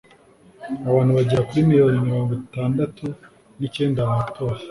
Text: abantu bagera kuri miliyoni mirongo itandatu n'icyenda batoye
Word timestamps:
abantu 0.89 1.11
bagera 1.17 1.45
kuri 1.47 1.67
miliyoni 1.67 2.05
mirongo 2.07 2.31
itandatu 2.43 3.05
n'icyenda 3.57 3.99
batoye 4.09 4.59